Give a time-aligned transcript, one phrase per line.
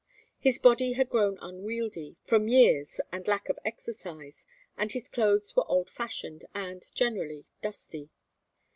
[0.39, 5.67] His body had grown unwieldy from years and lack of exercise, and his clothes were
[5.69, 8.09] old fashioned and, generally, dusty.